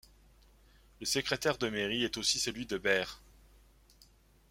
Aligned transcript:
Le 0.99 1.05
secrétaire 1.05 1.59
de 1.59 1.69
mairie 1.69 2.03
est 2.03 2.17
aussi 2.17 2.39
celui 2.39 2.65
de 2.65 2.79
Beire. 2.79 3.21